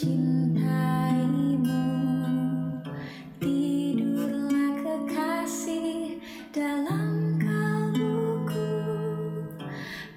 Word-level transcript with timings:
Cintaimu 0.00 1.76
Tidurlah 3.36 4.72
kekasih 4.80 6.16
dalam 6.56 7.36
kalbuku. 7.36 8.80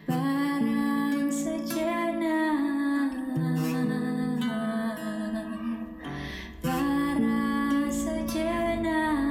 Barang 0.08 1.28
sejenak 1.28 3.12
Barang 6.64 7.92
sejenak 7.92 9.28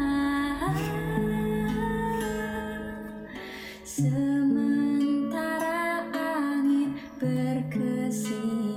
Sementara 3.88 5.32
angin 6.12 7.00
berkesih 7.16 8.71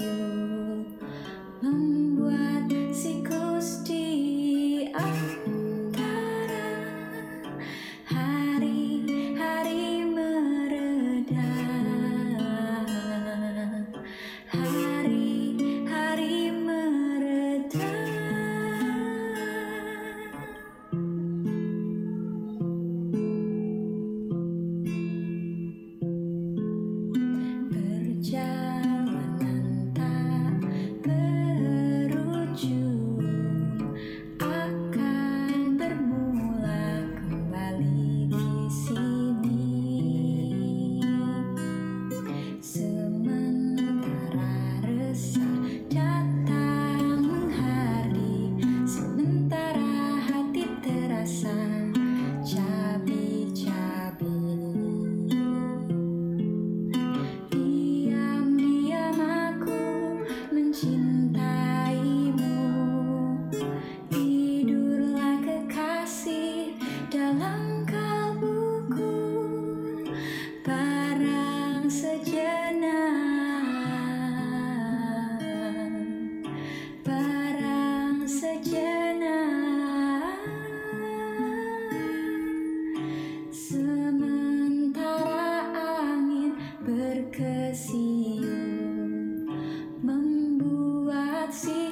see. 91.56 91.85